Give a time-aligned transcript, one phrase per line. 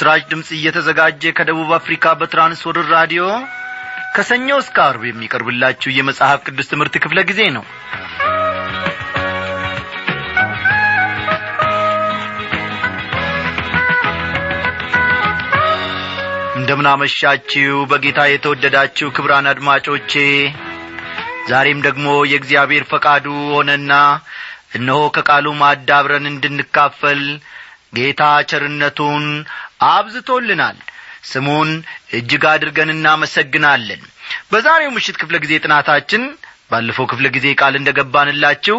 [0.00, 3.22] በምስራች ድምፅ እየተዘጋጀ ከደቡብ አፍሪካ በትራንስወርር ራዲዮ
[4.14, 7.64] ከሰኞ እስከ አርብ የሚቀርብላችሁ የመጽሐፍ ቅዱስ ትምህርት ክፍለ ጊዜ ነው።
[16.60, 20.14] እንደምናመሻችሁ በጌታ የተወደዳችሁ ክብራን አድማጮቼ
[21.50, 23.92] ዛሬም ደግሞ የእግዚአብሔር ፈቃዱ ሆነና
[24.78, 27.22] እነሆ ከቃሉ ማዳብረን እንድንካፈል
[27.96, 29.24] ጌታ ቸርነቱን
[29.90, 30.78] አብዝቶልናል።
[31.30, 31.70] ስሙን
[32.18, 34.02] እጅግ አድርገን እናመሰግናለን።
[34.50, 36.22] በዛሬው ምሽት ክፍለ ጊዜ ጥናታችን
[36.70, 38.78] ባለፈው ክፍለ ጊዜ ቃል እንደ ገባንላችሁ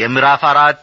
[0.00, 0.82] የምዕራፍ አራት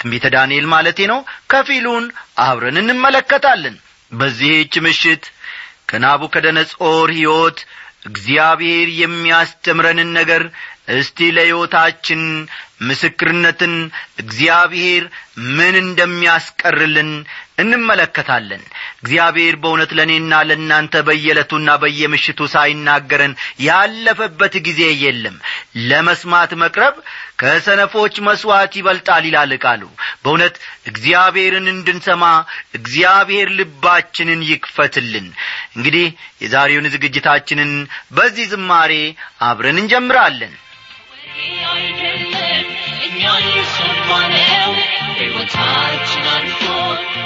[0.00, 1.20] ትንቢተ ዳንኤል ማለቴ ነው።
[1.52, 2.06] ከፊሉን
[2.44, 3.76] አብረን እንመለከታለን።
[4.12, 5.24] በዚህች ምሽት
[5.90, 7.58] ከናቡከደነጾር ሕይወት
[8.06, 10.42] እግዚአብሔር የሚያስተምረንን ነገር
[10.94, 12.20] እስቲ ለሕይወታችን
[12.88, 13.74] ምስክርነትን
[14.22, 15.04] እግዚአብሔር
[15.56, 17.10] ምን እንደሚያስቀርልን
[17.58, 18.62] እንመለከታለን።
[18.98, 23.34] እግዚአብሔር በእውነት ለእኔና ለእናንተ በየዕለቱና በየምሽቱ ሳይናገረን
[23.66, 25.36] ያለፈበት ጊዜ የለም።
[25.88, 26.96] ለመስማት መቅረብ
[27.36, 29.82] ከሰነፎች መሥዋዕት ይበልጣል ይላል ቃሉ።
[30.22, 30.54] በእውነት
[30.90, 32.24] እግዚአብሔርን እንድንሰማ
[32.78, 35.26] እግዚአብሔር ልባችንን ይክፈትልን።
[35.76, 36.06] እንግዲህ
[36.44, 37.72] የዛሬውን ዝግጅታችንን
[38.16, 38.92] በዚህ ዝማሬ
[39.48, 40.54] አብረን እንጀምራለን
[42.95, 44.71] አይደለም እኛ የሰማነው
[45.17, 46.61] ሕይወታችን አልፎ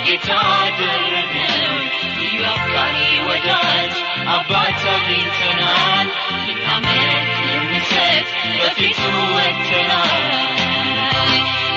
[0.09, 1.75] የታደረገው
[2.19, 3.93] ልዩ አፍቃሪ ወዳጅ
[4.35, 6.07] አባት አግኝተናል
[6.47, 8.99] ልናመልክ ልንሰጥ በፊቱ
[9.35, 10.25] ወጥተናል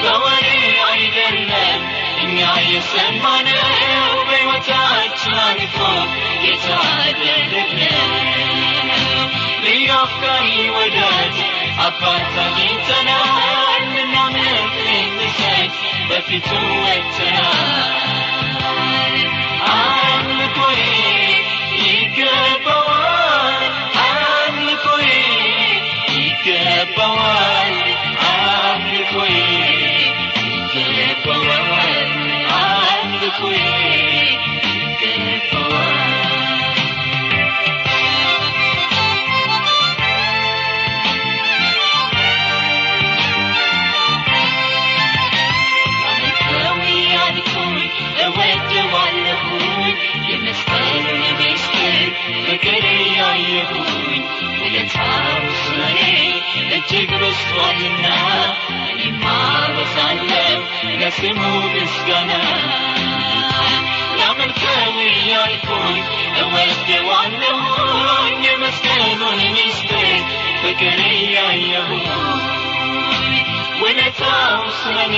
[0.02, 0.46] በወሬ
[0.88, 1.82] አይደለም
[2.24, 2.38] እኛ
[2.70, 3.68] የሰማነው
[4.28, 5.76] በሕይወታችን አልፎ
[6.46, 8.10] የታደረገው
[9.64, 10.46] ልዩ አፍቃሪ
[10.76, 11.36] ወዳጅ
[11.79, 15.73] አባት አግኝተናል ልናመልክ ልንሰጥ
[16.09, 17.61] በፊቱ ወጥተናል
[19.71, 20.81] አምልኮዬ
[21.79, 23.03] ይገባዋል
[68.45, 70.19] የመስቀሉን ምስጢር
[70.61, 70.99] ፍቅር
[71.35, 72.05] ያየሁኝ
[73.83, 75.15] ውለታው ስለኔ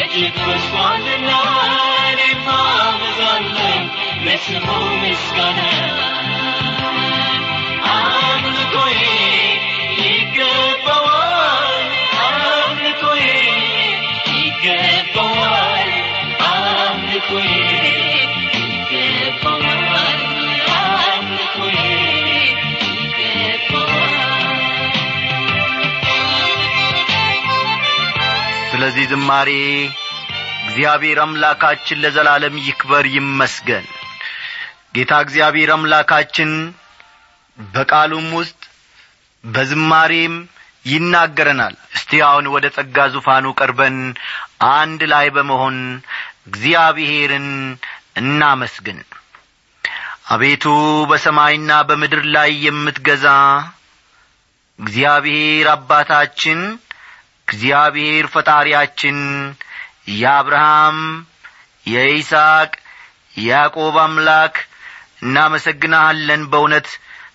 [0.00, 1.30] እጅግ በዝቷልና
[2.10, 2.48] እኔማ
[3.00, 3.68] በዛለሁ
[4.26, 4.66] ለስሙ
[5.02, 5.60] ምስጋና
[7.92, 9.00] አምልኮዬ
[10.02, 11.86] ይገባዋል
[12.26, 13.24] አምልኮዬ
[14.34, 15.90] ይገባዋል
[16.50, 17.48] አምልኮዬ
[28.78, 29.48] ስለዚህ ዝማሬ
[30.62, 33.86] እግዚአብሔር አምላካችን ለዘላለም ይክበር ይመስገን።
[34.94, 36.50] ጌታ እግዚአብሔር አምላካችን
[37.58, 38.60] በቃሉም ውስጥ
[39.44, 40.34] በዝማሬም
[40.86, 43.98] ይናገረናል። እስቲ አሁን ወደ ጸጋ ዙፋኑ ቀርበን
[44.70, 45.78] አንድ ላይ በመሆን
[46.46, 47.50] እግዚአብሔርን
[48.22, 49.00] እናመስግን።
[50.30, 50.66] አቤቱ
[51.10, 53.26] በሰማይና በምድር ላይ የምትገዛ
[54.78, 56.60] እግዚአብሔር አባታችን
[57.48, 59.18] እግዚአብሔር ፈጣሪያችን
[60.14, 60.98] የአብርሃም
[61.86, 62.72] የይስሐቅ
[63.36, 64.54] የያዕቆብ አምላክ
[65.22, 66.88] እናመሰግንሃለን በእውነት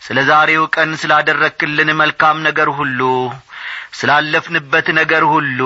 [0.05, 3.01] ስለ ዛሬው ቀን ስላደረክልን መልካም ነገር ሁሉ
[3.99, 5.59] ስላለፍንበት ነገር ሁሉ።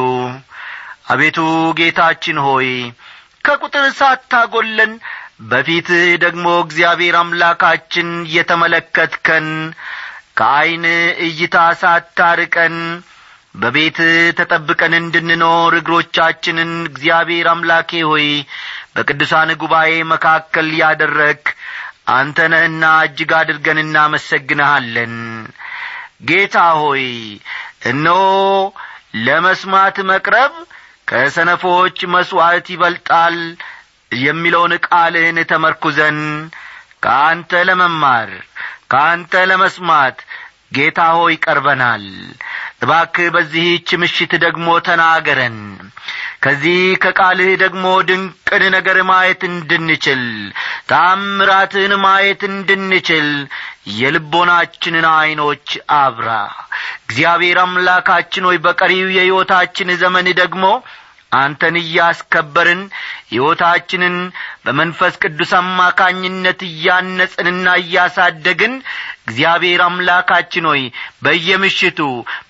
[1.07, 1.38] አቤቱ
[1.79, 2.69] ጌታችን ሆይ
[3.45, 4.93] ከቁጥር ሳታጐለን
[5.50, 9.47] በፊትህ ደግሞ እግዚአብሔር አምላካችን የተመለከትከን
[10.39, 10.85] ከዐይን
[11.27, 12.75] እይታ ሳታርቀን
[13.57, 14.00] በቤት
[14.38, 18.27] ተጠብቀን እንድንኖር እግሮቻችንን እግዚአብሔር አምላኬ ሆይ
[18.95, 21.42] በቅዱሳን ጉባኤ መካከል ያደረግ
[22.09, 22.38] አንተ
[23.00, 25.15] እጅግ አድርገን እናመሰግንሃለን።
[26.27, 27.06] ጌታ ሆይ
[27.89, 28.21] እነሆ
[29.25, 30.53] ለመስማት መቅረብ
[31.10, 33.38] ከሰነፎች መሥዋዕት ይበልጣል
[34.12, 36.19] የሚለውን ቃልህን ተመርኩዘን
[37.06, 38.30] ከአንተ ለመማር
[38.92, 40.18] ከአንተ ለመስማት
[40.75, 42.06] ጌታ ሆይ ቀርበናል
[42.81, 45.57] እባክህ በዚህች ምሽት ደግሞ ተናገረን።
[46.44, 50.21] ከዚህ ከቃልህ ደግሞ ድንቅን ነገር ማየት እንድንችል
[50.91, 53.27] ታምራትህን ማየት እንድንችል
[54.00, 56.29] የልቦናችንን ዐይኖች አብራ።
[57.06, 60.65] እግዚአብሔር አምላካችን ሆይ በቀሪው የሕይወታችን ዘመን ደግሞ
[61.38, 62.81] አንተን እያስከበርን
[63.31, 64.15] ሕይወታችንን
[64.65, 68.74] በመንፈስ ቅዱስ አማካኝነት እያነጽንና እያሳደግን
[69.27, 70.83] እግዚአብሔር አምላካችን ሆይ
[71.24, 72.00] በየምሽቱ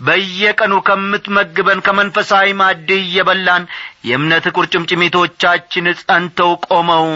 [0.07, 3.63] በየቀኑ ከምትመግበን ከመንፈሳዊ ማድ እየበላን
[4.07, 7.07] የእምነት ቁርጭምጭሚቶቻችን ጸንተው ቆመው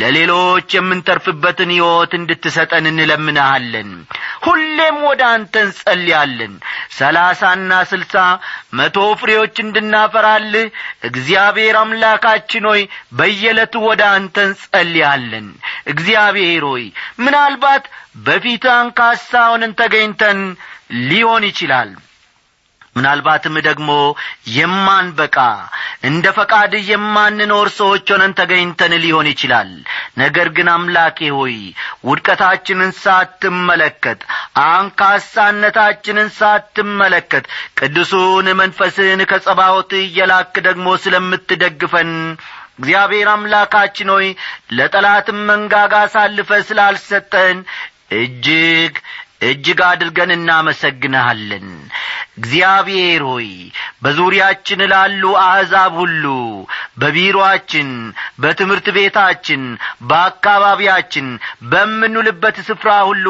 [0.00, 3.90] ለሌሎች የምንተርፍበትን ሕይወት እንድትሰጠን እንለምንሃለን።
[4.46, 6.54] ሁሌም ወደ አንተ እንጸልያለን።
[6.98, 8.14] ሰላሳና ስልሳ
[8.74, 10.66] መቶ ፍሬዎች እንድናፈራልህ
[11.08, 12.82] እግዚአብሔር አምላካችን ሆይ
[13.18, 15.48] በየዕለቱ ወደ አንተ እንጸልያለን።
[15.94, 16.86] እግዚአብሔር ሆይ
[17.24, 17.84] ምናልባት
[18.24, 20.40] በፊት አንካሳ ሆነን ተገኝተን
[21.08, 21.92] ሊሆን ይችላል
[22.96, 23.90] ምናልባትም ደግሞ
[24.54, 25.36] የማንበቃ
[26.04, 29.70] እንደ ፈቃድ የማንኖር ሰዎች ሆነን ተገኝተን ሊሆን ይችላል።
[30.18, 31.56] ነገር ግን አምላኬ ሆይ
[32.08, 34.20] ውድቀታችንን ሳትመለከት
[34.66, 37.46] አንካሳነታችንን ሳትመለከት
[37.80, 42.12] ቅዱሱን መንፈስህን ከጸባዖት እየላክ ደግሞ ስለምትደግፈን
[42.78, 44.28] እግዚአብሔር አምላካችን ሆይ
[44.78, 47.58] ለጠላትም መንጋጋ አሳልፈ ስላልሰጠን
[48.18, 48.94] እጅግ
[49.44, 51.66] እጅግ አድርገን እናመሰግንሃለን
[52.36, 53.48] እግዚአብሔር ሆይ
[54.04, 56.24] በዙሪያችን ላሉ አሕዛብ ሁሉ
[56.98, 57.90] በቢሮአችን
[58.42, 59.62] በትምህርት ቤታችን
[60.10, 61.26] በአካባቢያችን
[61.70, 63.26] በምንውልበት ስፍራ ሁሉ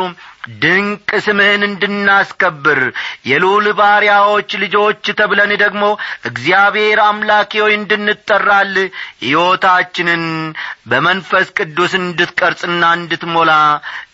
[0.62, 2.80] ድንቅ ስምህን እንድናስከብር
[3.28, 5.84] የልዑል ባሪያዎች ልጆች ተብለን ደግሞ
[6.30, 8.74] እግዚአብሔር አምላኬ ሆይ እንድንጠራል
[9.24, 10.24] ሕይወታችንን
[10.90, 13.52] በመንፈስ ቅዱስ እንድትቀርጽና እንድትሞላ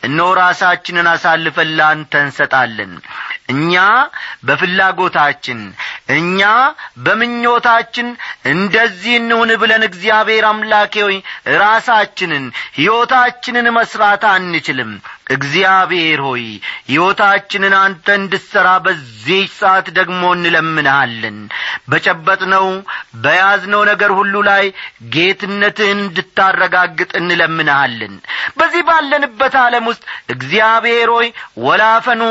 [0.08, 2.14] እነሆ ራሳችንን አሳልፈን ላንተ
[3.50, 3.74] እኛ
[4.46, 5.60] በፍላጎታችን
[6.16, 6.40] እኛ
[7.04, 8.08] በምኞታችን
[8.52, 10.94] እንደዚህ እንሁን ብለን እግዚአብሔር አምላኬ
[11.60, 12.44] ራሳችንን
[12.78, 14.92] ሕይወታችንን መሥራት አንችልም
[15.30, 16.44] እግዚአብሔር ሆይ
[16.90, 21.38] ሕይወታችንን አንተ እንድሠራ በዚህ ሰዓት ደግሞ እንለምንሃለን።
[21.90, 22.66] በጨበጥነው
[23.22, 24.64] በያዝነው ነገር ሁሉ ላይ
[25.14, 28.14] ጌትነትህን እንድታረጋግጥ እንለምንሃለን።
[28.58, 30.02] በዚህ ባለንበት ዓለም ውስጥ
[30.34, 31.28] እግዚአብሔር ሆይ
[31.64, 32.22] ወላፈኑ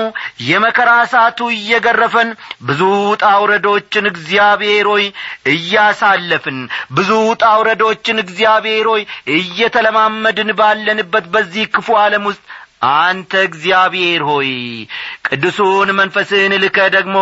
[0.50, 2.32] የመከራ እሳቱ እየገረፈን
[2.70, 2.82] ብዙ
[3.24, 5.06] ጣውረዶችን እግዚአብሔር ሆይ
[5.54, 6.60] እያሳለፍን
[6.92, 7.12] ብዙ
[7.44, 9.04] ጣውረዶችን እግዚአብሔር ሆይ
[9.40, 12.44] እየተለማመድን ባለንበት በዚህ ክፉ ዓለም ውስጥ
[12.82, 14.52] አንተ እግዚአብሔር ሆይ
[15.28, 17.18] ቅዱሱን መንፈስህን ልከ ደግሞ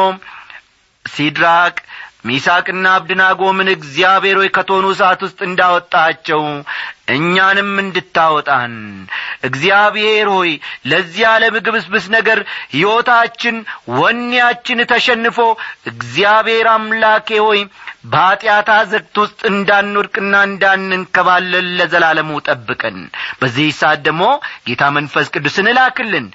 [1.06, 1.76] ሲድራቅ
[2.28, 6.42] ሚሳቅና አብድናጎምን እግዚአብሔር ሆይ ከቶኑ እሳት ውስጥ እንዳወጣቸው
[7.16, 8.74] እኛንም እንድታወጣን።
[9.50, 10.52] እግዚአብሔር ሆይ
[10.92, 12.40] ለዚህ ዓለም ግብስብስ ነገር
[12.74, 13.58] ሕይወታችን
[14.00, 15.40] ወኔያችን ተሸንፎ
[15.92, 17.62] እግዚአብሔር አምላኬ ሆይ
[18.08, 22.98] በኀጢአት አዘግት ውስጥ እንዳንወድቅና እንዳንንከባለል ለዘላለሙ ጠብቀን።
[23.40, 24.24] በዚህ ሰዓት ደግሞ
[24.68, 26.28] ጌታ መንፈስ ቅዱስን እላክልን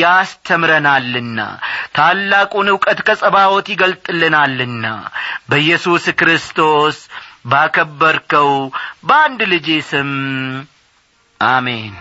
[0.00, 1.38] ያስተምረናልና
[1.96, 4.84] ታላቁን ዕውቀት ከጸባዖት ይገልጥልናልና።
[5.50, 6.98] በኢየሱስ ክርስቶስ
[7.50, 8.50] ባከበርከው
[9.08, 10.10] በአንድ ልጄ ስም
[11.40, 11.94] አሜን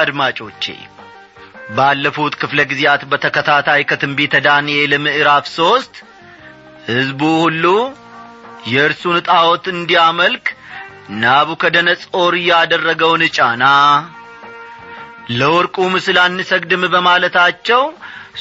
[0.00, 0.64] አድማጮቼ
[1.76, 5.94] ባለፉት ክፍለ ጊዜያት በተከታታይ ከትንቢተ ዳንኤል ምዕራፍ ሦስት
[6.88, 7.64] ሕዝቡ ሁሉ
[8.72, 10.46] የእርሱን ጣዖት እንዲያመልክ
[11.22, 13.64] ናቡከደነጾር ያደረገውን ጫና
[15.38, 17.82] ለወርቁ ምስል አንሰግድም በማለታቸው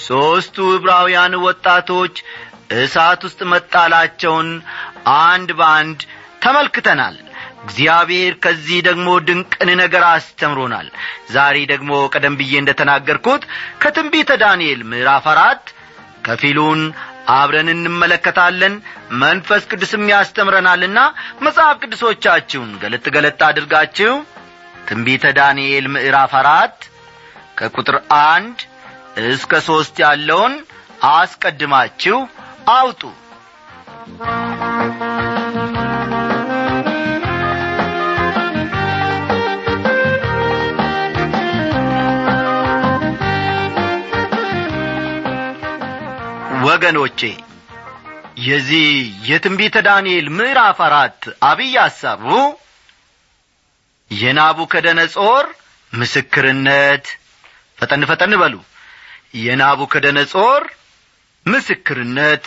[0.06, 2.16] ሦስቱ ዕብራውያን ወጣቶች
[2.78, 4.50] እሳት ውስጥ መጣላቸውን
[5.22, 6.00] አንድ በአንድ
[6.44, 7.16] ተመልክተናል
[7.64, 10.88] እግዚአብሔር ከዚህ ደግሞ ድንቅን ነገር አስተምሮናል።
[11.36, 13.44] ዛሬ ደግሞ ቀደም ብዬ እንደ ተናገርኩት
[13.82, 15.64] ከትንቢተ ዳንኤል ምዕራፍ አራት
[16.26, 16.82] ከፊሉን
[17.34, 18.74] አብረን እንመለከታለን።
[19.22, 21.00] መንፈስ ቅዱስም ያስተምረናልና
[21.46, 24.14] መጽሐፍ ቅዱሶቻችሁን ገለጥ ገለጥ አድርጋችሁ
[24.88, 26.78] ትንቢተ ዳንኤል ምዕራፍ አራት
[27.60, 28.60] ከቁጥር አንድ
[29.30, 30.54] እስከ ሦስት ያለውን
[31.12, 32.18] አስቀድማችሁ
[32.76, 33.02] አውጡ
[46.74, 47.20] ወገኖቼ
[48.44, 48.88] የዚህ
[49.30, 52.24] የትንቢተ ዳንኤል ምዕራፍ አራት አብይ ሐሳቡ
[54.12, 55.46] የናቡከደነጾር
[55.94, 57.06] ምስክርነት።
[57.78, 58.56] ፈጠን ፈጠን በሉ።
[59.44, 60.64] የናቡከደነጾር
[61.46, 62.46] ምስክርነት።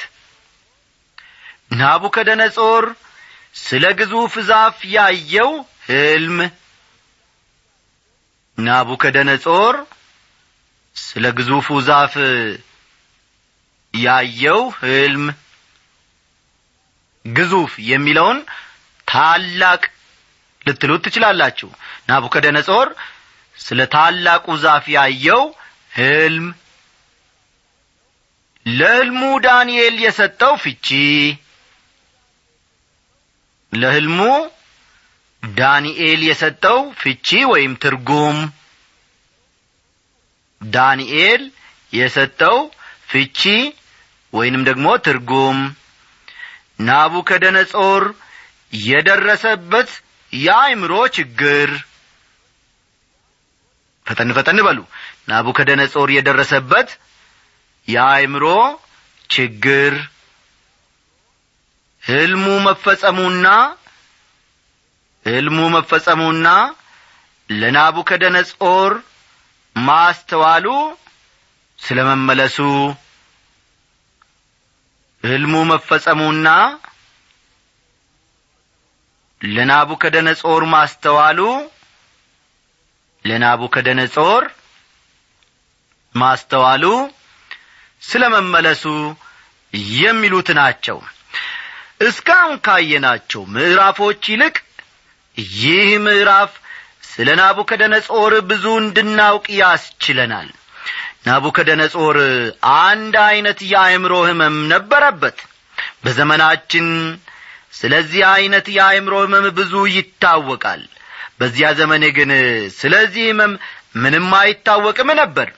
[1.81, 2.85] ናቡከደነጾር
[3.61, 5.53] ስለ ግዙፍ ዛፍ ያየው
[5.87, 6.39] ሕልም።
[8.59, 9.77] ናቡከደነጾር
[10.97, 12.15] ስለ ግዙፉ ዛፍ
[14.05, 15.25] ያየው ሕልም
[17.25, 18.39] ግዙፍ የሚለውን
[19.09, 19.83] ታላቅ
[20.67, 21.69] ልትሉት ትችላላችሁ።
[22.09, 22.89] ናቡከደነጾር
[23.57, 25.43] ስለ ታላቁ ዛፍ ያየው
[25.97, 26.47] ሕልም
[28.67, 30.89] ለሕልሙ ዳንኤል የሰጠው ፍቺ
[33.73, 34.21] ለሕልሙ
[35.43, 38.39] ዳንኤል የሰጠው ፍቺ ወይም ትርጉም
[40.61, 41.43] ዳንኤል
[41.93, 42.59] የሰጠው
[43.11, 43.41] ፍቺ
[44.33, 45.59] ወይንም ደግሞ ትርጉም።
[46.87, 48.03] ናቡከደነጾር
[48.87, 49.91] የደረሰበት
[50.33, 51.71] የአእምሮ ችግር።
[54.07, 54.79] ፈጠን ፈጠን በሉ።
[55.29, 56.89] ናቡከደነጾር የደረሰበት
[57.89, 58.45] የአእምሮ
[59.31, 59.95] ችግር።
[62.03, 63.47] ሕልሙ መፈጸሙና
[65.27, 66.49] ሕልሙ መፈጸሙና
[67.49, 68.93] ለናቡከደነጾር
[69.77, 70.67] ማስተዋሉ
[71.79, 72.59] ስለ መመለሱ
[75.27, 76.49] ሕልሙ መፈጸሙና
[79.41, 81.41] ለናቡከደነጾር ማስተዋሉ
[83.25, 84.45] ለናቡከደነጾር
[86.15, 86.85] ማስተዋሉ
[88.03, 88.85] ስለ መመለሱ
[89.99, 90.99] የሚሉት ናቸው።
[92.07, 94.57] እስካሁን ካየናቸው ምዕራፎች ይልቅ
[95.57, 96.53] ይህ ምዕራፍ
[97.11, 100.49] ስለ ናቡከደነጾር ብዙ እንድናውቅ ያስችለናል
[101.27, 102.17] ናቡከደነጾር
[102.81, 105.39] አንድ ዐይነት የአእምሮ ሕመም ነበረበት።
[106.05, 106.87] በዘመናችን
[107.79, 110.83] ስለዚህ ዐይነት የአእምሮ ሕመም ብዙ ይታወቃል።
[111.41, 112.31] በዚያ ዘመን ግን
[112.79, 113.53] ስለዚህ ሕመም
[114.03, 115.49] ምንም አይታወቅም ነበር።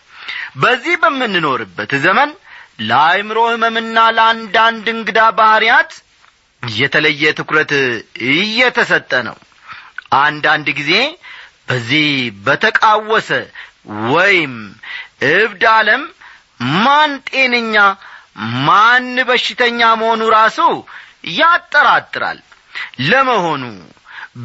[0.63, 2.31] በዚህ በምንኖርበት ዘመን
[2.89, 5.93] ለአእምሮ ሕመምና ለአንዳንድ እንግዳ ባሕርያት
[6.63, 7.73] የተለየ ትኩረት
[8.35, 9.37] እየተሰጠ ነው።
[10.21, 10.93] አንዳንድ ጊዜ
[11.69, 12.07] በዚህ
[12.45, 13.31] በተቃወሰ
[14.13, 14.55] ወይም
[15.21, 16.03] እብድ ዓለም
[16.85, 17.77] ማን ጤነኛ
[18.67, 20.59] ማን በሽተኛ መሆኑ ራሱ
[21.39, 22.39] ያጠራጥራል።
[23.09, 23.63] ለመሆኑ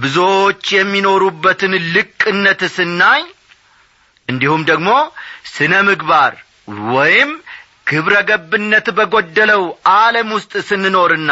[0.03, 3.21] ብዙዎች የሚኖሩበትን ልቅነት ስናይ
[4.29, 4.89] እንዲሁም ደግሞ
[5.53, 6.33] ስነ ምግባር
[6.93, 7.31] ወይም
[7.89, 9.63] ግብረ ገብነት በጐደለው
[9.93, 11.31] ዓለም ውስጥ ስንኖርና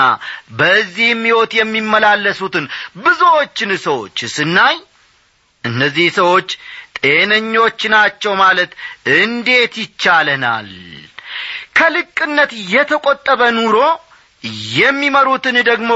[0.59, 2.65] በዚህም ሕይወት የሚመላለሱትን
[3.05, 4.75] ብዙዎችን ሰዎች ስናይ
[5.63, 6.49] እነዚህ ሰዎች
[7.03, 8.71] ጤነኞች ናቸው ማለት
[9.17, 10.69] እንዴት ይቻለናል?
[11.77, 13.77] ከልቅነት የተቈጠበ ኑሮ
[14.77, 15.91] የሚመሩትን ደግሞ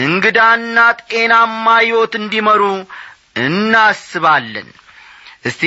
[0.00, 2.62] እንግዳና ጤናማ ሕይወት እንዲመሩ
[3.44, 4.68] እናስባለን።
[5.48, 5.62] እስቲ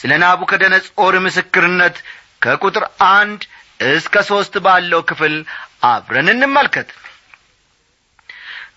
[0.00, 1.96] ስለ ናቡከደነጾር ምስክርነት
[2.42, 3.40] ከቁጥር አንድ
[3.88, 5.34] እስከ ሦስት ባለው ክፍል
[5.84, 6.88] አብረን እንመልከት።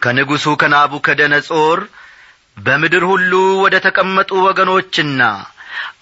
[0.04, 1.80] ከንጉሡ ከናቡከደነጾር
[2.58, 3.32] በምድር ሁሉ
[3.64, 5.22] ወደ ተቀመጡ ወገኖችና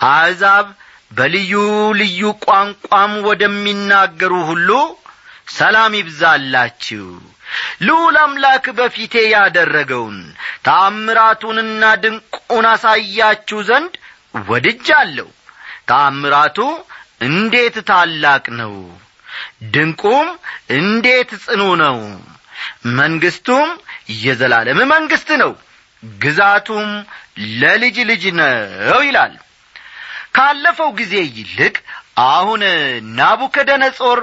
[0.09, 0.67] አሕዛብ
[1.11, 1.53] በልዩ
[1.99, 4.69] ልዩ ቋንቋም ወደሚናገሩ ሁሉ
[5.55, 7.05] ሰላም ይብዛላችሁ።
[7.87, 10.17] ልዑል አምላክ በፊቴ ያደረገውን
[10.67, 13.93] ታምራቱንና ድንቁን አሳያችሁ ዘንድ
[14.47, 15.27] ወድጃለሁ።
[15.89, 16.57] ታምራቱ
[17.27, 18.73] እንዴት ታላቅ ነው!
[19.73, 20.27] ድንቁም
[20.77, 21.97] እንዴት ጽኑ ነው!
[22.99, 23.69] መንግስቱም
[24.23, 25.51] የዘላለም መንግስት ነው
[26.23, 26.89] ግዛቱም
[27.61, 29.33] ለልጅ ልጅ ነው ይላል።
[30.35, 31.75] ካለፈው ጊዜ ይልቅ
[32.29, 32.61] አሁን
[33.17, 34.19] ናቡከደነጾር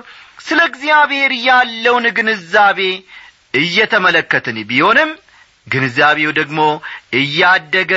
[0.46, 2.80] ስለ እግዚአብሔር ያለውን ግንዛቤ
[3.60, 5.10] እየተመለከትን ቢሆንም
[5.66, 6.60] ግንዛቤው ደግሞ
[7.20, 7.92] እያደገ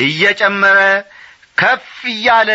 [0.00, 0.78] እየጨመረ
[1.58, 2.50] ከፍ እያለ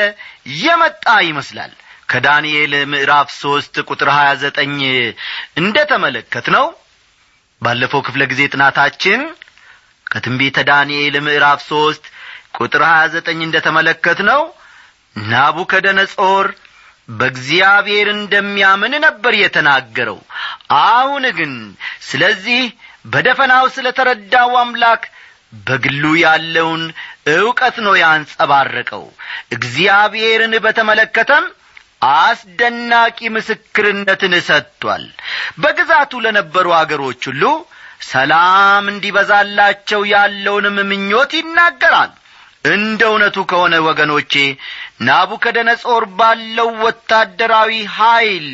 [0.61, 1.73] የመጣ ይመስላል።
[2.11, 4.75] ከዳንኤል ምዕራፍ ሦስት ቁጥር ሀያ ዘጠኝ
[5.61, 6.65] እንደ ተመለከት ነው
[7.61, 9.21] ባለፈው ክፍለ ጊዜ ጥናታችን
[10.15, 12.03] ከትንቢተ ዳንኤል ምዕራፍ ሦስት
[12.57, 14.41] ቁጥር ሀያ ዘጠኝ እንደ ተመለከት ነው
[15.15, 16.47] ናቡከደነጾር
[17.09, 20.19] በእግዚአብሔር እንደሚያምን ነበር የተናገረው።
[20.85, 21.51] አሁን ግን
[22.07, 22.61] ስለዚህ
[23.05, 25.03] በደፈናው ስለ ተረዳው አምላክ
[25.67, 26.83] በግሉ ያለውን
[27.33, 29.03] ዕውቀት ነው ያንጸባረቀው።
[29.57, 31.45] እግዚአብሔርን በተመለከተም
[32.15, 35.05] አስደናቂ ምስክርነትን ሰጥቷል።
[35.59, 37.43] በግዛቱ ለነበሩ አገሮች ሁሉ
[38.01, 42.11] ሰላም እንዲበዛላቸው ያለውንም ምኞት ይናገራል።
[42.67, 44.33] እንደ እውነቱ ከሆነ ወገኖቼ
[45.07, 48.47] ናቡከደነጾር ባለው ወታደራዊ ኀይል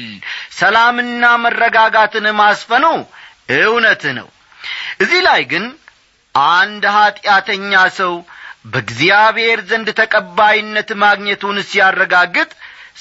[0.60, 2.86] ሰላምና መረጋጋትን ማስፈኑ
[3.60, 4.28] እውነት ነው።
[5.04, 5.66] እዚህ ላይ ግን
[6.36, 8.14] አንድ ኀጢአተኛ ሰው
[8.66, 12.52] በእግዚአብሔር ዘንድ ተቀባይነት ማግኘቱን ሲያረጋግጥ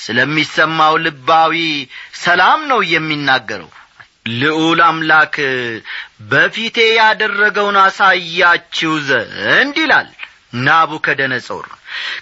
[0.02, 1.54] ስለሚሰማው ልባዊ
[2.22, 3.70] ሰላም ነው የሚናገረው
[4.26, 5.34] ልዑል አምላክ
[6.30, 10.08] በፊቴ ያደረገውን አሳያችሁ ዘንድ ይላል
[10.66, 11.66] ናቡከደነጾር።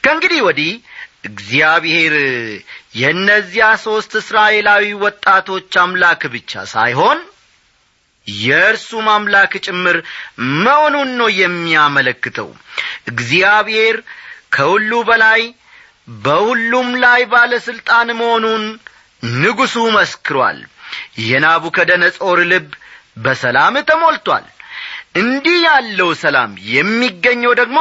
[0.04, 0.72] ከእንግዲህ ወዲህ
[1.28, 2.14] እግዚአብሔር
[3.00, 7.18] የእነዚያ ሦስት እስራኤላዊ ወጣቶች አምላክ ብቻ ሳይሆን
[8.26, 9.96] የእርሱም አምላክ ጭምር
[10.58, 12.48] መሆኑን ነው የሚያመለክተው።
[13.12, 13.96] እግዚአብሔር
[14.54, 15.42] ከሁሉ በላይ
[16.24, 18.64] በሁሉም ላይ ባለሥልጣን መሆኑን
[19.38, 20.58] ንጉሡ መስክሯል
[21.28, 22.68] የናቡከደነጾር ልብ
[23.18, 24.46] በሰላም ተሞልቷል።
[25.20, 27.78] እንዲህ ያለው ሰላም የሚገኘው ደግሞ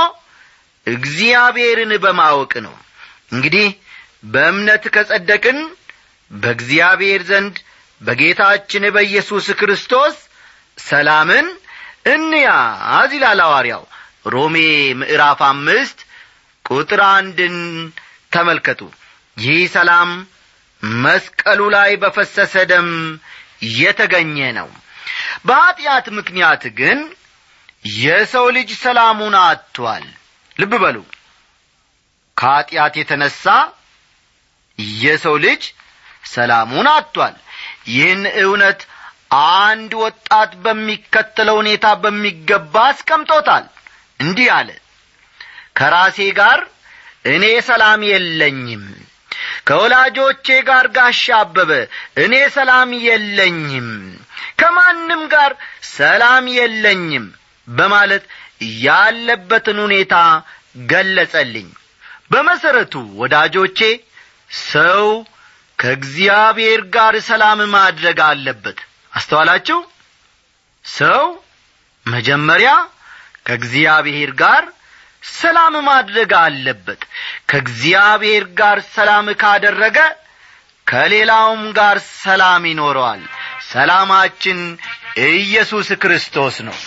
[0.88, 2.76] እግዚአብሔርን በማወቅ ነው።
[3.34, 3.68] እንግዲህ
[4.34, 5.60] በእምነት ከጸደቅን
[6.32, 7.56] በእግዚአብሔር ዘንድ
[8.02, 10.16] በጌታችን በኢየሱስ ክርስቶስ
[10.82, 11.48] ሰላምን
[12.08, 13.84] እንያዝ ይላል ሐዋርያው።
[14.28, 14.56] ሮሜ
[15.00, 16.00] ምዕራፍ አምስት
[16.66, 17.56] ቁጥር አንድን
[18.32, 18.82] ተመልከቱ።
[19.38, 20.10] ይህ ሰላም
[21.02, 22.90] መስቀሉ ላይ በፈሰሰ ደም
[23.78, 24.70] የተገኘ ነው።
[25.46, 27.00] በኀጢአት ምክንያት ግን
[28.00, 30.06] የሰው ልጅ ሰላሙን አጥቷል።
[30.58, 30.98] ልብ በሉ።
[32.38, 33.44] ከኀጢአት የተነሣ
[35.00, 35.64] የሰው ልጅ
[36.28, 37.36] ሰላሙን አጥቷል።
[37.90, 38.80] ይህን እውነት
[39.60, 43.66] አንድ ወጣት በሚከተለው ሁኔታ በሚገባ አስቀምጦታል።
[44.20, 44.70] እንዲህ አለ።
[45.78, 46.60] ከራሴ ጋር
[47.28, 48.84] እኔ ሰላም የለኝም
[49.68, 51.72] ከወላጆቼ ጋር ጋሻ አበበ
[52.24, 53.90] እኔ ሰላም የለኝም
[54.60, 55.52] ከማንም ጋር
[55.96, 57.26] ሰላም የለኝም
[57.68, 58.24] በማለት
[58.84, 60.16] ያለበትን ሁኔታ
[60.92, 61.68] ገለጸልኝ።
[62.32, 63.80] በመሠረቱ ወዳጆቼ
[64.68, 65.06] ሰው
[65.80, 68.78] ከእግዚአብሔር ጋር ሰላም ማድረግ አለበት።
[69.14, 69.80] አስተዋላችሁ?
[70.86, 71.24] ሰው
[72.06, 72.72] መጀመሪያ
[73.46, 74.64] ከእግዚአብሔር ጋር
[75.24, 77.02] ሰላም ማድረግ አለበት።
[77.50, 79.98] ከእግዚአብሔር ጋር ሰላም ካደረገ
[80.88, 83.24] ከሌላውም ጋር ሰላም ይኖረዋል።
[83.72, 84.60] ሰላማችን
[85.28, 86.78] ኢየሱስ ክርስቶስ ነው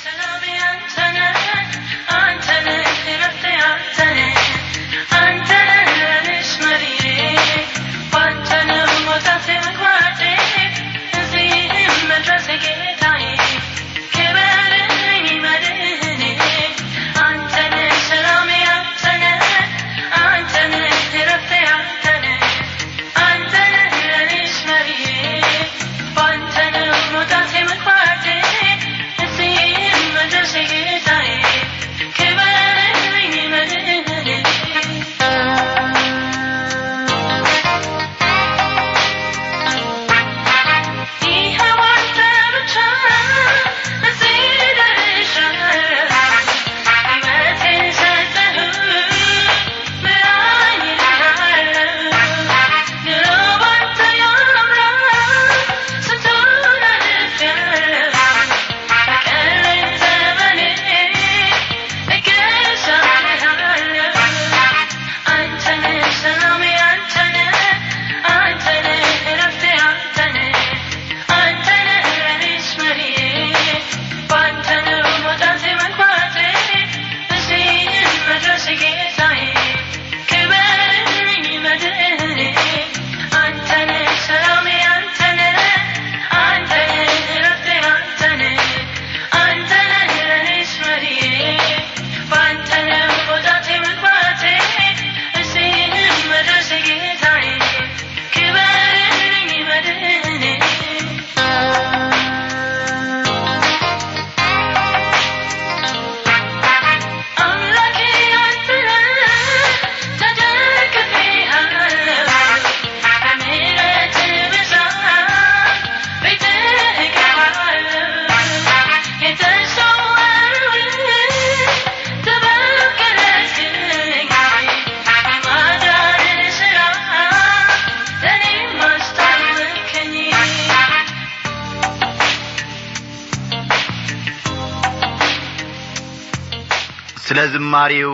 [137.61, 138.13] ዝማሬው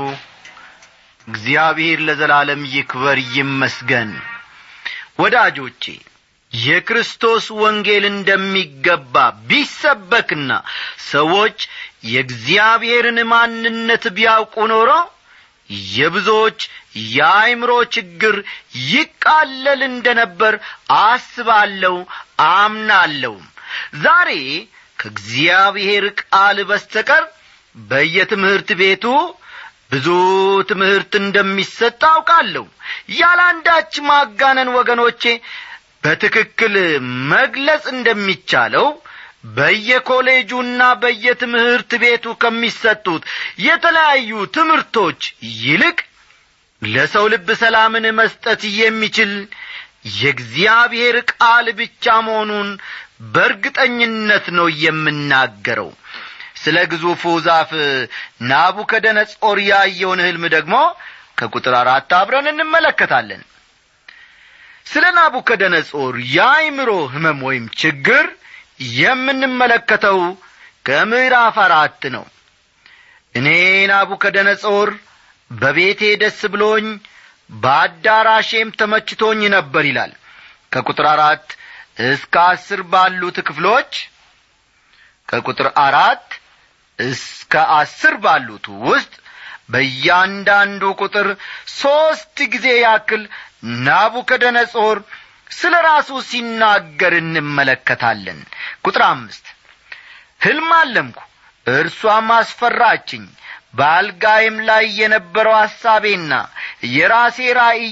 [1.28, 4.10] እግዚአብሔር ለዘላለም ይክበር ይመስገን።
[5.18, 5.82] ወዳጆቼ
[6.52, 9.14] የክርስቶስ ወንጌል እንደሚገባ
[9.48, 10.50] ቢሰበክና
[11.10, 11.58] ሰዎች
[12.12, 14.90] የእግዚአብሔርን ማንነት ቢያውቁ ኖሮ
[15.92, 16.60] የብዙዎች
[17.14, 18.36] የአእምሮ ችግር
[18.90, 20.54] ይቃለል እንደ ነበር
[21.02, 21.96] አስባለሁ
[22.52, 23.46] አምናለሁም
[24.04, 24.30] ዛሬ
[24.98, 27.24] ከእግዚአብሔር ቃል በስተቀር
[27.76, 29.04] በየትምህርት ቤቱ
[29.92, 30.06] ብዙ
[30.70, 32.64] ትምህርት እንደሚሰጥ አውቃለሁ።
[33.18, 35.22] ያለ አንዳች ማጋነን ወገኖቼ
[36.04, 36.74] በትክክል
[37.32, 38.86] መግለጽ እንደሚቻለው
[39.56, 43.22] በየኮሌጁና በየትምህርት ቤቱ ከሚሰጡት
[43.66, 45.20] የተለያዩ ትምህርቶች
[45.62, 45.98] ይልቅ
[46.82, 49.32] ለሰው ልብ ሰላምን መስጠት የሚችል
[50.16, 52.68] የእግዚአብሔር ቃል ብቻ መሆኑን
[53.34, 55.90] በእርግጠኝነት ነው የምናገረው
[56.56, 57.70] ስለ ግዙፉ ዛፍ
[58.50, 60.76] ናቡከደነጾር ያየውን ሕልም ደግሞ
[61.38, 63.42] ከቁጥር አራት አብረን እንመለከታለን።
[64.86, 68.24] ስለ ናቡከደነጾር የአይምሮ ህመም ወይም ችግር
[68.98, 70.20] የምንመለከተው
[70.86, 72.24] ከምዕራፍ አራት ነው።
[73.34, 73.48] እኔ
[73.90, 74.90] ናቡከደነጾር
[75.50, 76.86] በቤቴ ደስ ብሎኝ
[77.62, 80.12] በአዳራሼም ተመችቶኝ ነበር ይላል።
[80.72, 81.46] ከቁጥር አራት
[82.06, 83.92] እስከ አስር ባሉት ክፍሎች
[85.28, 86.26] ከቁጥር አራት
[86.98, 89.12] እስከ አስር ባሉት ውስጥ
[89.72, 91.28] በእያንዳንዱ ቁጥር
[91.74, 93.22] ሦስት ጊዜ ያክል
[93.86, 94.98] ናቡከደነጾር
[95.50, 98.38] ስለ ራሱ ሲናገር እንመለከታለን።
[98.84, 99.44] ቁጥር አምስት
[100.44, 101.20] ሕልም አለምኩ
[101.66, 103.24] እርሷም አስፈራችኝ።
[103.74, 106.32] በአልጋይም ላይ የነበረው ሐሳቤና
[106.92, 107.88] የራሴ ራእይ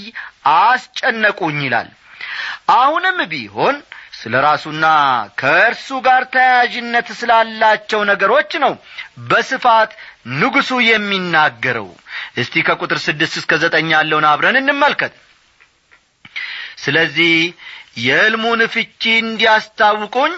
[0.59, 1.89] አስጨነቁኝ ይላል።
[2.77, 3.77] አሁንም ቢሆን
[4.25, 4.85] ስለ ራሱና
[5.39, 8.73] ከእርሱ ጋር ተያያዥነት ስላላቸው ነገሮች ነው
[9.31, 9.91] በስፋት
[10.35, 11.89] ንጉሡ የሚናገረው።
[12.41, 15.15] እስቲ ከቁጥር ስድስት እስከ ዘጠኝ ያለውን አብረን እንመልከት።
[16.85, 17.35] ስለዚህ
[18.05, 20.33] የሕልሙን ፍቺ እንዲያስታውቁኝ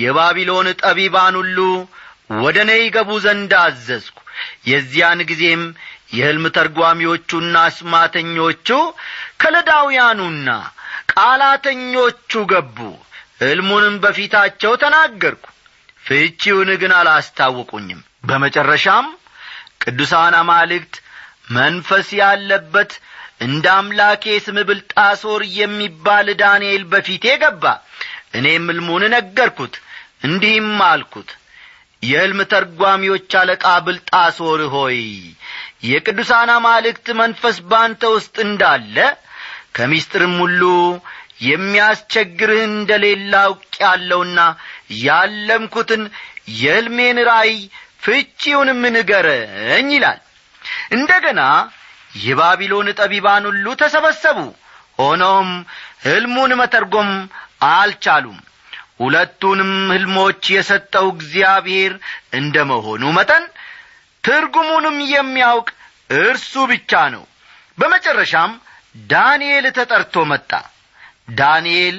[0.00, 1.58] የባቢሎን ጠቢባን ሁሉ
[2.42, 4.16] ወደ እኔ ይገቡ ዘንድ አዘዝኩ።
[4.68, 5.62] የዚያን ጊዜም
[6.14, 8.68] የሕልም ተርጓሚዎቹና አስማተኞቹ
[9.42, 10.48] ከለዳውያኑና
[11.12, 12.76] ቃላተኞቹ ገቡ
[13.40, 15.44] ሕልሙንም በፊታቸው ተናገርኩ።
[16.04, 19.06] ፍቺውን ግን አላስታወቁኝም በመጨረሻም
[19.82, 20.94] ቅዱሳን አማልክት
[21.56, 22.90] መንፈስ ያለበት
[23.46, 27.64] እንደ አምላኬ ስም ብልጣሶር የሚባል ዳንኤል በፊቴ ገባ።
[28.34, 29.74] እኔም ሕልሙን ነገርኩት
[30.26, 31.30] እንዲህም አልኩት
[32.02, 34.98] የሕልም ተርጓሚዎች አለቃ ብልጣሶር ሆይ
[35.90, 38.96] የቅዱሳን አማልክት መንፈስ ባንተ ውስጥ እንዳለ
[39.76, 40.62] ከምስጢርም ሁሉ
[41.40, 44.38] የሚያስቸግርህ እንደሌለ አውቄአለሁና
[45.04, 46.02] ያለምኩትን
[46.60, 47.54] የሕልሜን ራእይ
[48.04, 50.20] ፍቺውንም ንገረኝ ይላል።
[50.96, 51.40] እንደ ገና
[52.20, 54.38] የባቢሎን ጠቢባን ሁሉ ተሰበሰቡ።
[54.98, 55.50] ሆኖም
[56.04, 57.10] ሕልሙን መተርጎም
[57.70, 58.38] አልቻሉም።
[59.00, 61.92] ሁለቱንም ሕልሞች የሰጠው እግዚአብሔር
[62.38, 63.44] እንደ መሆኑ መጠን
[64.24, 65.68] ትርጉሙንም የሚያውቅ
[66.18, 67.22] እርሱ ብቻ ነው።
[67.78, 68.52] በመጨረሻም
[69.10, 70.50] ዳንኤል ተጠርቶ መጣ
[71.38, 71.98] ዳንኤል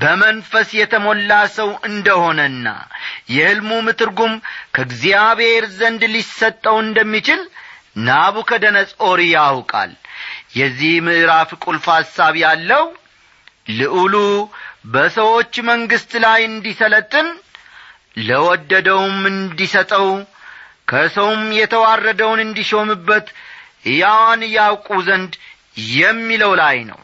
[0.00, 2.68] በመንፈስ የተሞላ ሰው እንደሆነና
[3.34, 4.34] የሕልሙም ትርጉም
[4.74, 7.40] ከእግዚአብሔር ዘንድ ሊሰጠው እንደሚችል
[8.06, 9.92] ናቡከደነጾር ያውቃል።
[10.58, 12.84] የዚህ ምዕራፍ ቁልፍ ሐሳብ ያለው
[13.72, 14.14] ልዑሉ
[14.92, 17.28] በሰዎች መንግሥት ላይ እንዲሰለጥን
[18.28, 20.06] ለወደደውም እንዲሰጠው
[20.90, 23.26] ከሰውም የተዋረደውን እንዲሾምበት
[23.86, 25.32] ሕያዋን ያውቁ ዘንድ
[25.96, 27.00] የሚለው ላይ ነው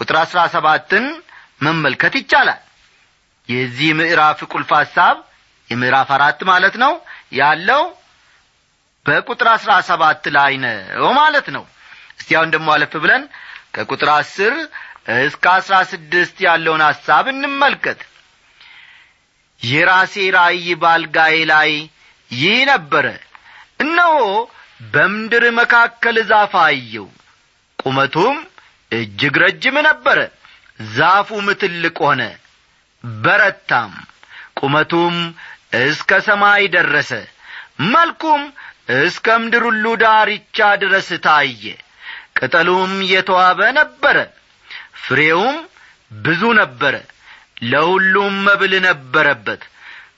[0.00, 1.06] ቁጥር አሥራ ሰባትን
[1.62, 2.60] መመልከት ይቻላል።
[3.48, 5.16] የዚህ ምዕራፍ ቁልፍ ሐሳብ
[5.68, 6.92] የምዕራፍ አራት ማለት ነው
[7.32, 7.82] ያለው
[9.06, 11.64] በቁጥር አሥራ ሰባት ላይ ነው ማለት ነው።
[12.18, 13.22] እስቲ አሁን አለፍ ብለን
[13.74, 14.54] ከቁጥር አስር
[15.24, 18.00] እስከ አሥራ ስድስት ያለውን ሐሳብ እንመልከት።
[19.60, 21.70] የራሴ ራእይ ባልጋዬ ላይ
[22.30, 23.06] ይህ ነበረ።
[23.80, 24.14] እነሆ
[24.92, 27.08] በምድር መካከል ዛፍ አየው
[27.78, 28.36] ቁመቱም
[28.92, 30.18] እጅግ ረጅም ነበረ
[30.90, 32.22] ዛፉም ትልቅ ሆነ።
[33.22, 33.92] በረታም።
[34.58, 35.16] ቁመቱም
[35.80, 37.12] እስከ ሰማይ ደረሰ።
[37.92, 38.42] መልኩም
[38.98, 41.64] እስከ ምድር ሁሉ ዳርቻ ድረስ ታየ።
[42.38, 44.16] ቅጠሉም የተዋበ ነበረ
[45.02, 45.56] ፍሬውም
[46.20, 46.94] ብዙ ነበረ
[47.64, 49.62] ለሁሉም መብል ነበረበት።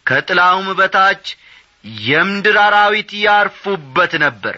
[0.08, 1.24] ከጥላውም በታች
[2.04, 4.56] የምድር አራዊት ያርፉበት ነበር።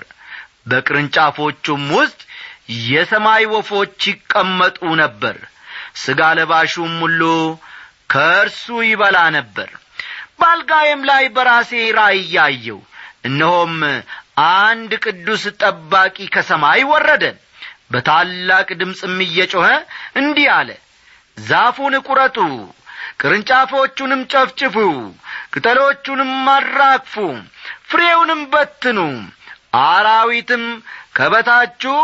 [0.71, 2.21] በቅርንጫፎቹም ውስጥ
[2.69, 5.37] የሰማይ ወፎች ይቀመጡ ነበር።
[6.03, 7.23] ሥጋ ለባሹም ሁሉ
[8.13, 9.71] ከእርሱ ይበላ ነበር።
[10.39, 12.81] በአልጋዬም ላይ በራሴ ራእይ ያየው
[13.29, 13.75] እነሆም
[14.61, 17.25] አንድ ቅዱስ ጠባቂ ከሰማይ ወረደ።
[17.93, 19.67] በታላቅ ድምፅም እየጮኸ
[20.21, 20.71] እንዲህ አለ
[21.43, 22.37] ዛፉን ቁረጡ
[23.21, 24.77] ቅርንጫፎቹንም ጨፍጭፉ
[25.53, 27.15] ቅጠሎቹንም አራግፉ
[27.89, 28.99] ፍሬውንም በትኑ
[29.85, 30.65] አራዊትም
[31.17, 31.97] ከበታችሁ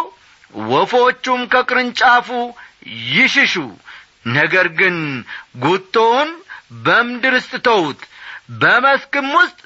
[0.70, 2.28] ወፎቹም ከቅርንጫፉ
[3.12, 3.54] ይሽሹ።
[4.34, 4.96] ነገር ግን
[5.64, 6.30] ጉቶውን
[6.84, 8.00] በምድር ውስጥ
[8.60, 9.58] በመስክም ውስጥ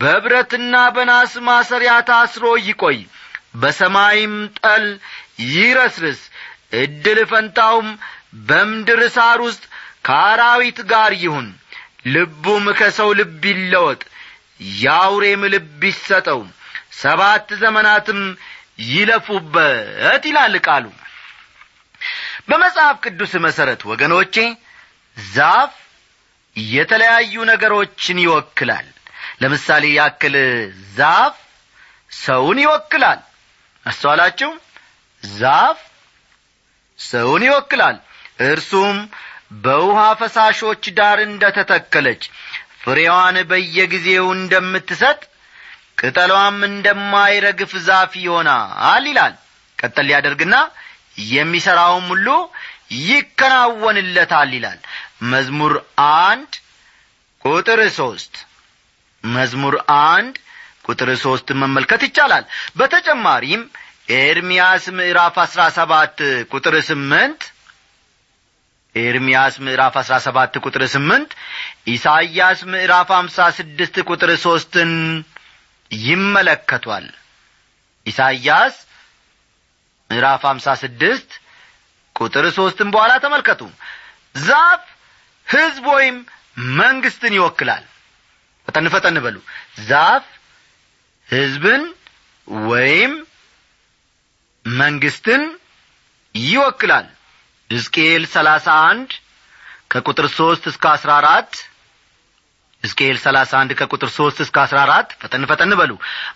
[0.00, 2.98] በብረትና በናስ ማሰሪያ ታስሮ ይቆይ።
[3.54, 4.84] በሰማይም ጠል
[5.52, 6.20] ይረስርስ።
[6.76, 7.88] ዕድል ፈንታውም
[8.48, 9.62] በምድር ሳር ውስጥ
[10.06, 11.46] ከአራዊት ጋር ይሁን።
[12.06, 14.02] ልቡም ከሰው ልብ ይለወጥ።
[14.80, 16.40] የአውሬም ልብ ይሰጠው።
[16.98, 18.20] ሰባት ዘመናትም
[18.78, 20.86] ይለፉበት ይላል ቃሉ።
[22.48, 24.34] በመጽሐፍ ቅዱስ መሠረት ወገኖቼ
[25.16, 25.72] ዛፍ
[26.56, 28.86] የተለያዩ ነገሮችን ይወክላል።
[29.42, 30.34] ለምሳሌ ያክል
[30.96, 31.34] ዛፍ
[32.20, 33.20] ሰውን ይወክላል።
[33.86, 34.50] አስተዋላችሁ?
[35.22, 35.78] ዛፍ
[36.98, 37.96] ሰውን ይወክላል።
[38.46, 38.96] እርሱም
[39.64, 42.22] በውሃ ፈሳሾች ዳር እንደ ተተከለች
[42.82, 45.20] ፍሬዋን በየጊዜው እንደምትሰጥ
[45.98, 49.34] ቅጠሏም እንደማይረግፍ ዛፍ ይሆናል ይላል።
[49.78, 50.56] ቀጠል ሊያደርግና
[51.30, 52.28] የሚሠራውም ሁሉ
[53.06, 54.80] ይከናወንለታል ይላል።
[55.30, 55.74] መዝሙር
[56.26, 56.52] አንድ
[57.44, 58.34] ቁጥር ሦስት
[59.24, 60.34] መዝሙር አንድ
[60.86, 62.44] ቁጥር ሦስት መመልከት ይቻላል።
[62.78, 63.62] በተጨማሪም
[64.18, 66.18] ኤርምያስ ምዕራፍ አሥራ ሰባት
[66.52, 67.40] ቁጥር ስምንት
[68.94, 71.30] ኤርምያስ ምዕራፍ አሥራ ሰባት ቁጥር ስምንት
[71.86, 74.92] ኢሳይያስ ምዕራፍ አምሳ ስድስት ቁጥር ሦስትን
[75.90, 77.06] ይመለከቷል።
[78.06, 78.74] ኢሳይያስ
[80.10, 81.30] ምዕራፍ አምሳ ስድስት
[82.16, 83.62] ቁጥር ሦስትን በኋላ ተመልከቱ።
[84.44, 84.82] ዛፍ
[85.46, 86.16] ሕዝብ ወይም
[86.76, 87.84] መንግስትን ይወክላል።
[88.68, 89.36] ፈጠን ፈጠን በሉ።
[89.88, 90.24] ዛፍ
[91.28, 91.82] ሕዝብን
[92.68, 93.12] ወይም
[94.64, 95.42] መንግስትን
[96.34, 97.06] ይወክላል።
[97.70, 99.10] ሕዝቅኤል ሰላሳ አንድ
[99.92, 101.52] ከቁጥር ሦስት እስከ አስራ አራት
[102.84, 105.92] ሕዝቅኤል ሰላሳ አንድ ከቁጥር ሦስት እስከ አስራ አራት ፈጠን ፈጠን በሉ።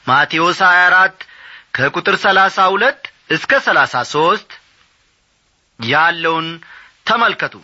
[0.08, 1.18] ማቴዎስ ሀያ አራት
[1.76, 4.50] ከቁጥር ሰላሳ ሁለት እስከ ሰላሳ ሦስት
[5.80, 6.48] ያለውን
[7.06, 7.54] ተመልከቱ።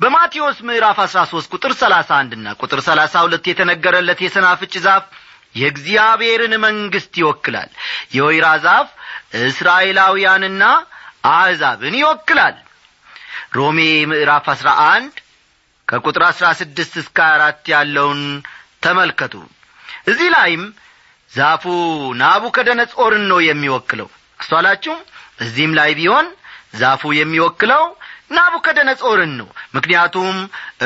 [0.00, 5.06] በማቴዎስ ምዕራፍ አሥራ ሦስት ቁጥር ሰላሳ አንድና ቁጥር ሰላሳ ሁለት የተነገረለት የሰናፍጭ ዛፍ
[5.54, 7.70] የእግዚአብሔርን መንግሥት ይወክላል።
[8.16, 8.88] የወይራ ዛፍ
[9.46, 10.62] እስራኤላውያንና
[11.30, 12.56] አሕዛብን ይወክላል።
[13.56, 13.78] ሮሜ
[14.10, 15.14] ምዕራፍ አሥራ አንድ
[15.88, 18.22] ከቁጥር አሥራ ስድስት እስከ አራት ያለውን
[18.84, 19.34] ተመልከቱ።
[20.10, 20.62] እዚህ ላይም
[21.32, 21.64] ዛፉ
[22.22, 24.08] ናቡከደነጾርን ነው የሚወክለው።
[24.40, 24.94] አስተዋላችሁ?
[25.40, 26.26] እዚህም ላይ ቢሆን
[26.80, 27.84] ዛፉ የሚወክለው
[28.30, 30.36] ናቡከደነጾርን ነው። ምክንያቱም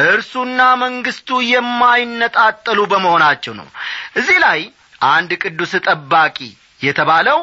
[0.04, 3.68] እርሱና መንግስቱ የማይነጣጠሉ በመሆናቸው ነው።
[4.16, 4.60] እዚህ ላይ
[5.10, 6.36] አንድ ቅዱስ ጠባቂ
[6.80, 7.38] የተባለው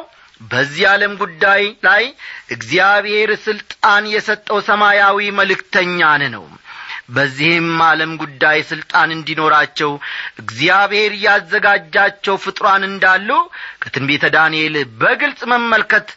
[0.50, 2.04] በዚህ ዓለም ጉዳይ ላይ
[2.50, 6.44] እግዚአብሔር ሥልጣን የሰጠው ሰማያዊ መልእክተኛን ነው
[7.08, 9.92] በዚህም ዓለም ጉዳይ ሥልጣን እንዲኖራቸው
[10.42, 13.30] እግዚአብሔር ያዘጋጃቸው ፍጥሯን እንዳሉ
[13.82, 16.08] ከትንቢተ ዳንኤል በግልጽ መመልከት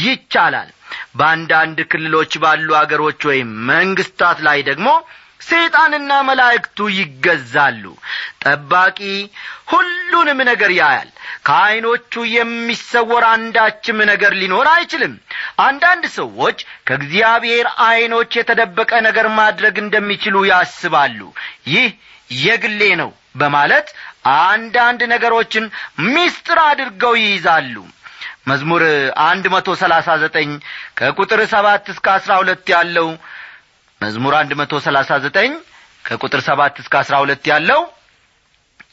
[0.00, 0.70] ይቻላል።
[1.18, 4.88] በአንዳንድ ክልሎች ባሉ አገሮች ወይም መንግስታት ላይ ደግሞ
[5.42, 7.84] ሰይጣንና መላእክቱ ይገዛሉ።
[8.44, 8.98] ጠባቂ
[9.70, 11.08] ሁሉንም ነገር ያያል።
[11.46, 15.14] ከዐይኖቹ የሚሰወር አንዳችም ነገር ሊኖር አይችልም
[15.60, 21.20] አንዳንድ ሰዎች ከእግዚአብሔር ዐይኖች የተደበቀ ነገር ማድረግ እንደሚችሉ ያስባሉ።
[21.72, 21.88] ይህ
[22.40, 23.88] የግሌ ነው በማለት
[24.42, 25.64] አንዳንድ ነገሮችን
[26.14, 27.74] ሚስጥር አድርገው ይይዛሉ።
[28.46, 28.82] መዝሙር
[29.24, 30.50] አንድ መቶ ሰላሳ ዘጠኝ
[30.98, 33.08] ከቁጥር ሰባት እስከ አስራ ሁለት ያለው
[34.00, 35.50] መዝሙር አንድ መቶ ሰላሳ ዘጠኝ
[36.04, 37.80] ከቁጥር ሰባት እስከ አስራ ሁለት ያለው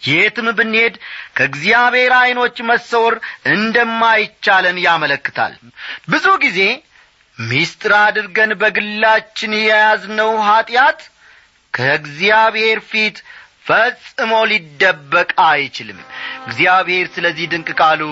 [0.02, 0.96] የትም ብንሄድ
[1.38, 3.16] ከእግዚአብሔር ዐይኖች መሰወር
[3.54, 5.54] እንደማይቻለን ያመለክታል።
[6.10, 6.60] ብዙ ጊዜ
[7.38, 11.02] ሚስጥር አድርገን በግላችን የያዝነው ኀጢአት
[11.74, 13.18] ከእግዚአብሔር ፊት
[13.68, 16.00] ፈጽሞ ሊደበቅ አይችልም።
[16.46, 18.04] እግዚአብሔር ስለዚህ ድንቅ ቃሉ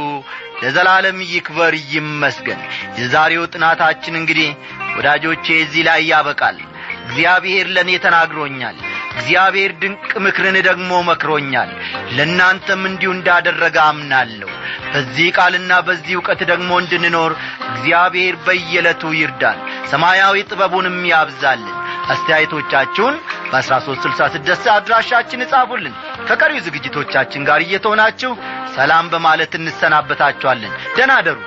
[0.62, 2.62] ለዘላለም ይክበር ይመስገን።
[3.00, 4.50] የዛሬው ጥናታችን እንግዲህ
[4.98, 6.58] ወዳጆቼ እዚህ ላይ ያበቃል።
[7.06, 8.78] እግዚአብሔር ለእኔ ተናግሮኛል
[9.16, 11.72] እግዚአብሔር ድንቅ ምክርን ደግሞ መክሮኛል።
[12.16, 14.50] ለእናንተም እንዲሁ እንዳደረገ አምናለሁ።
[14.94, 17.32] በዚህ ቃልና በዚህ ዕውቀት ደግሞ እንድንኖር
[17.70, 19.60] እግዚአብሔር በየዕለቱ ይርዳል
[19.92, 21.74] ሰማያዊ ጥበቡንም ያብዛልን።
[22.08, 23.16] አስተያየቶቻችሁን
[23.52, 25.96] በአሥራ ሦስት ስልሳ ስድስት አድራሻችን እጻፉልን
[26.28, 28.32] ከቀሪው ዝግጅቶቻችን ጋር እየተሆናችሁ
[28.76, 31.38] ሰላም በማለት እንሰናበታችኋለን። ደናደሩ